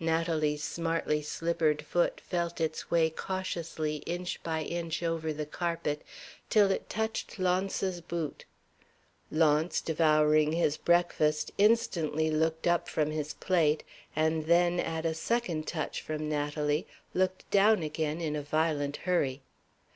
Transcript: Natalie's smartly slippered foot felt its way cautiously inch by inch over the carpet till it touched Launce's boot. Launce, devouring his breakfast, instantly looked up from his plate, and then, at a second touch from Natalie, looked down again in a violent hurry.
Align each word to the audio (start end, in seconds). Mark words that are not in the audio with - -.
Natalie's 0.00 0.64
smartly 0.64 1.22
slippered 1.22 1.80
foot 1.82 2.20
felt 2.20 2.60
its 2.60 2.90
way 2.90 3.08
cautiously 3.08 3.98
inch 3.98 4.42
by 4.42 4.62
inch 4.64 5.00
over 5.00 5.32
the 5.32 5.46
carpet 5.46 6.02
till 6.50 6.72
it 6.72 6.90
touched 6.90 7.38
Launce's 7.38 8.00
boot. 8.00 8.44
Launce, 9.30 9.80
devouring 9.80 10.50
his 10.50 10.76
breakfast, 10.76 11.52
instantly 11.56 12.32
looked 12.32 12.66
up 12.66 12.88
from 12.88 13.12
his 13.12 13.34
plate, 13.34 13.84
and 14.16 14.46
then, 14.46 14.80
at 14.80 15.06
a 15.06 15.14
second 15.14 15.68
touch 15.68 16.02
from 16.02 16.28
Natalie, 16.28 16.88
looked 17.14 17.48
down 17.52 17.84
again 17.84 18.20
in 18.20 18.34
a 18.34 18.42
violent 18.42 18.96
hurry. 19.06 19.40